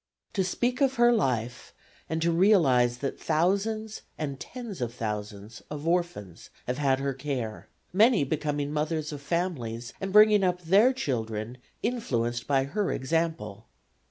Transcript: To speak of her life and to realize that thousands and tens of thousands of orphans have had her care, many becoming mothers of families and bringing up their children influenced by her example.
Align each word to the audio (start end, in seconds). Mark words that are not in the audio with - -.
To 0.33 0.43
speak 0.43 0.81
of 0.81 0.95
her 0.95 1.11
life 1.13 1.75
and 2.09 2.23
to 2.23 2.31
realize 2.31 2.97
that 3.05 3.19
thousands 3.19 4.01
and 4.17 4.39
tens 4.39 4.81
of 4.81 4.95
thousands 4.95 5.61
of 5.69 5.87
orphans 5.87 6.49
have 6.65 6.79
had 6.79 6.97
her 6.99 7.13
care, 7.13 7.67
many 7.93 8.23
becoming 8.23 8.73
mothers 8.73 9.11
of 9.11 9.21
families 9.21 9.93
and 10.01 10.11
bringing 10.11 10.43
up 10.43 10.59
their 10.63 10.91
children 10.91 11.59
influenced 11.83 12.47
by 12.47 12.63
her 12.63 12.91
example. 12.91 13.67